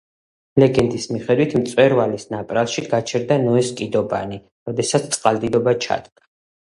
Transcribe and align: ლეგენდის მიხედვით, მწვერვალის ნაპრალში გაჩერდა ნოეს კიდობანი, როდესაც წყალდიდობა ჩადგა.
ლეგენდის 0.61 1.03
მიხედვით, 1.15 1.51
მწვერვალის 1.63 2.25
ნაპრალში 2.35 2.83
გაჩერდა 2.93 3.37
ნოეს 3.43 3.69
კიდობანი, 3.81 4.39
როდესაც 4.71 5.05
წყალდიდობა 5.17 5.75
ჩადგა. 5.87 6.25